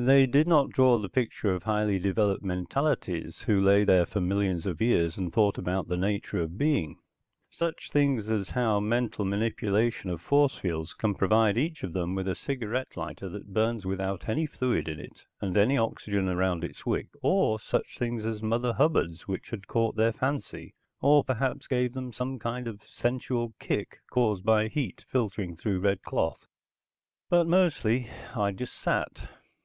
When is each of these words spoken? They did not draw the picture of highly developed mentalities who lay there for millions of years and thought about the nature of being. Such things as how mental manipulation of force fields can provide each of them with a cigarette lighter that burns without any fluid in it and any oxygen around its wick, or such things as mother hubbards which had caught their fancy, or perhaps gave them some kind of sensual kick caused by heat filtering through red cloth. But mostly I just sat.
They 0.00 0.26
did 0.26 0.46
not 0.46 0.70
draw 0.70 0.96
the 0.96 1.08
picture 1.08 1.52
of 1.52 1.64
highly 1.64 1.98
developed 1.98 2.44
mentalities 2.44 3.40
who 3.40 3.60
lay 3.60 3.82
there 3.82 4.06
for 4.06 4.20
millions 4.20 4.64
of 4.64 4.80
years 4.80 5.18
and 5.18 5.32
thought 5.32 5.58
about 5.58 5.88
the 5.88 5.96
nature 5.96 6.38
of 6.40 6.56
being. 6.56 7.00
Such 7.50 7.90
things 7.90 8.30
as 8.30 8.50
how 8.50 8.78
mental 8.78 9.24
manipulation 9.24 10.08
of 10.08 10.20
force 10.20 10.54
fields 10.56 10.94
can 10.94 11.16
provide 11.16 11.58
each 11.58 11.82
of 11.82 11.94
them 11.94 12.14
with 12.14 12.28
a 12.28 12.36
cigarette 12.36 12.96
lighter 12.96 13.28
that 13.30 13.52
burns 13.52 13.84
without 13.84 14.28
any 14.28 14.46
fluid 14.46 14.86
in 14.86 15.00
it 15.00 15.24
and 15.40 15.56
any 15.56 15.76
oxygen 15.76 16.28
around 16.28 16.62
its 16.62 16.86
wick, 16.86 17.08
or 17.20 17.58
such 17.58 17.98
things 17.98 18.24
as 18.24 18.40
mother 18.40 18.74
hubbards 18.74 19.26
which 19.26 19.50
had 19.50 19.66
caught 19.66 19.96
their 19.96 20.12
fancy, 20.12 20.74
or 21.00 21.24
perhaps 21.24 21.66
gave 21.66 21.92
them 21.94 22.12
some 22.12 22.38
kind 22.38 22.68
of 22.68 22.82
sensual 22.86 23.52
kick 23.58 23.98
caused 24.12 24.44
by 24.44 24.68
heat 24.68 25.04
filtering 25.08 25.56
through 25.56 25.80
red 25.80 26.00
cloth. 26.02 26.46
But 27.28 27.48
mostly 27.48 28.08
I 28.36 28.52
just 28.52 28.74
sat. 28.74 29.28